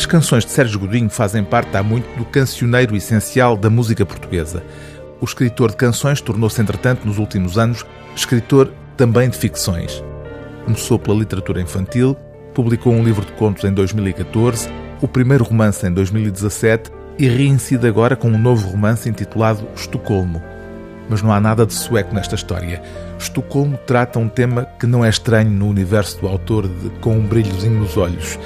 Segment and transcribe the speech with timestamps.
[0.00, 4.64] As canções de Sérgio Godinho fazem parte há muito do cancioneiro essencial da música portuguesa.
[5.20, 7.84] O escritor de canções tornou-se, entretanto, nos últimos anos,
[8.16, 10.02] escritor também de ficções.
[10.64, 12.16] Começou pela literatura infantil,
[12.54, 14.70] publicou um livro de contos em 2014,
[15.02, 20.42] o primeiro romance em 2017 e reincide agora com um novo romance intitulado Estocolmo.
[21.10, 22.80] Mas não há nada de sueco nesta história.
[23.18, 27.26] Estocolmo trata um tema que não é estranho no universo do autor de Com um
[27.26, 28.38] brilhozinho nos olhos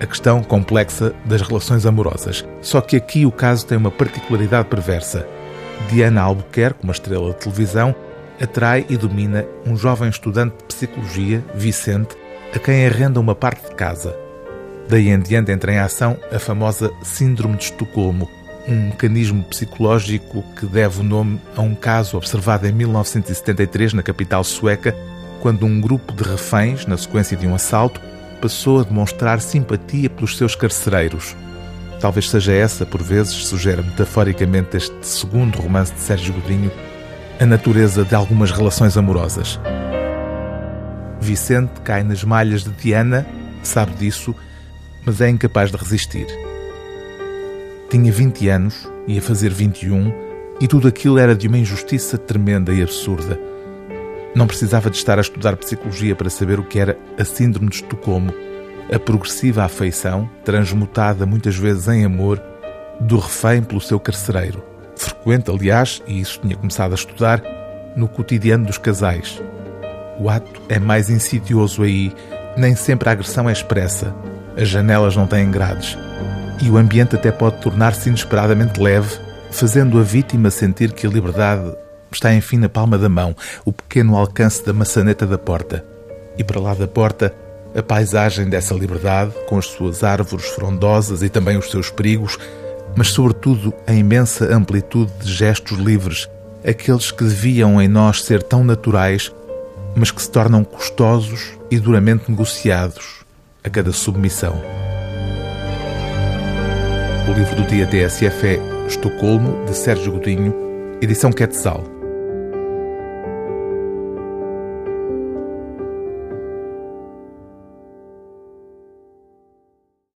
[0.00, 2.44] a questão complexa das relações amorosas.
[2.62, 5.28] Só que aqui o caso tem uma particularidade perversa.
[5.90, 7.94] Diana Albuquerque, uma estrela de televisão,
[8.40, 12.16] atrai e domina um jovem estudante de psicologia, Vicente,
[12.54, 14.16] a quem arrenda uma parte de casa.
[14.88, 18.28] Daí em diante entra em ação a famosa Síndrome de Estocolmo,
[18.66, 24.42] um mecanismo psicológico que deve o nome a um caso observado em 1973 na capital
[24.42, 24.96] sueca,
[25.40, 28.00] quando um grupo de reféns, na sequência de um assalto,
[28.40, 31.36] passou a demonstrar simpatia pelos seus carcereiros.
[32.00, 36.70] Talvez seja essa, por vezes, sugere metaforicamente este segundo romance de Sérgio Godinho,
[37.38, 39.60] a natureza de algumas relações amorosas.
[41.20, 43.26] Vicente cai nas malhas de Diana,
[43.62, 44.34] sabe disso,
[45.04, 46.26] mas é incapaz de resistir.
[47.90, 50.12] Tinha 20 anos, ia fazer 21,
[50.60, 53.38] e tudo aquilo era de uma injustiça tremenda e absurda.
[54.34, 57.76] Não precisava de estar a estudar psicologia para saber o que era a Síndrome de
[57.76, 58.32] Estocolmo,
[58.92, 62.40] a progressiva afeição, transmutada muitas vezes em amor,
[63.00, 64.62] do refém pelo seu carcereiro.
[64.96, 67.42] Frequente, aliás, e isso tinha começado a estudar,
[67.96, 69.42] no cotidiano dos casais.
[70.18, 72.12] O ato é mais insidioso aí,
[72.56, 74.14] nem sempre a agressão é expressa,
[74.56, 75.96] as janelas não têm grades,
[76.62, 79.18] e o ambiente até pode tornar-se inesperadamente leve,
[79.50, 81.72] fazendo a vítima sentir que a liberdade
[82.16, 85.84] está enfim na palma da mão, o pequeno alcance da maçaneta da porta.
[86.36, 87.34] E para lá da porta,
[87.74, 92.38] a paisagem dessa liberdade, com as suas árvores frondosas e também os seus perigos,
[92.96, 96.28] mas sobretudo a imensa amplitude de gestos livres,
[96.66, 99.32] aqueles que deviam em nós ser tão naturais,
[99.94, 103.24] mas que se tornam custosos e duramente negociados
[103.62, 104.60] a cada submissão.
[107.28, 110.54] O livro do dia TSF é Estocolmo, de Sérgio Godinho,
[111.00, 111.99] edição Quetzal.